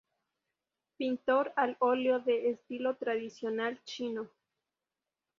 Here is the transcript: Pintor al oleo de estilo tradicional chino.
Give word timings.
Pintor 1.01 1.51
al 1.55 1.77
oleo 1.79 2.17
de 2.19 2.49
estilo 2.49 2.95
tradicional 2.95 3.79
chino. 3.83 4.31